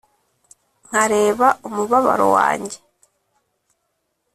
nkareba 0.85 1.47
umubabaro 1.67 2.25
wanjye 2.35 2.77